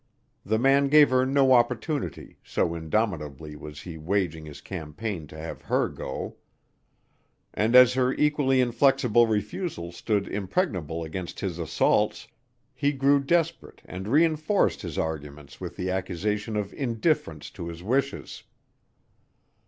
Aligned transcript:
The 0.43 0.57
man 0.57 0.87
gave 0.87 1.11
her 1.11 1.27
no 1.27 1.53
opportunity, 1.53 2.39
so 2.43 2.73
indomitably 2.73 3.55
was 3.55 3.81
he 3.83 3.99
waging 3.99 4.45
his 4.47 4.59
campaign 4.59 5.27
to 5.27 5.37
have 5.37 5.61
her 5.61 5.89
go. 5.89 6.37
And 7.53 7.75
as 7.75 7.93
her 7.93 8.11
equally 8.11 8.61
inflexible 8.61 9.27
refusal 9.27 9.91
stood 9.91 10.27
impregnable 10.27 11.03
against 11.03 11.41
his 11.41 11.59
assaults, 11.59 12.27
he 12.73 12.93
grew 12.93 13.19
desperate 13.19 13.83
and 13.85 14.07
reënforced 14.07 14.81
his 14.81 14.97
arguments 14.97 15.61
with 15.61 15.75
the 15.75 15.91
accusation 15.91 16.55
of 16.55 16.73
indifference 16.73 17.51
to 17.51 17.67
his 17.67 17.83
wishes. 17.83 18.41